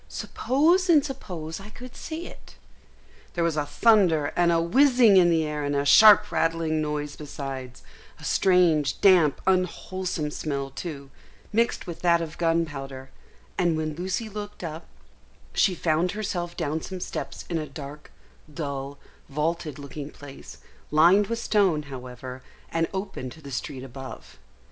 Suppose 0.09 0.89
and 0.89 1.05
suppose 1.05 1.59
I 1.59 1.69
could 1.69 1.95
see 1.95 2.25
it." 2.25 2.55
There 3.35 3.43
was 3.43 3.55
a 3.55 3.67
thunder 3.67 4.33
and 4.35 4.51
a 4.51 4.59
whizzing 4.59 5.15
in 5.15 5.29
the 5.29 5.45
air 5.45 5.63
and 5.63 5.75
a 5.75 5.85
sharp 5.85 6.31
rattling 6.31 6.81
noise 6.81 7.15
besides; 7.15 7.83
a 8.19 8.23
strange, 8.23 8.99
damp, 8.99 9.39
unwholesome 9.45 10.31
smell 10.31 10.71
too, 10.71 11.11
mixed 11.53 11.85
with 11.85 12.01
that 12.01 12.19
of 12.19 12.39
gunpowder; 12.39 13.11
and 13.59 13.77
when 13.77 13.93
Lucy 13.93 14.27
looked 14.27 14.63
up, 14.63 14.87
she 15.53 15.75
found 15.75 16.13
herself 16.13 16.57
down 16.57 16.81
some 16.81 16.99
steps 16.99 17.45
in 17.47 17.59
a 17.59 17.67
dark, 17.69 18.09
dull, 18.51 18.97
vaulted 19.29 19.77
looking 19.77 20.09
place, 20.09 20.57
lined 20.89 21.27
with 21.27 21.37
stone, 21.37 21.83
however, 21.83 22.41
and 22.71 22.87
open 22.91 23.29
to 23.29 23.39
the 23.39 23.51
street 23.51 23.83
above. 23.83 24.39